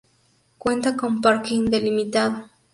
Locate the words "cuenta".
0.57-0.97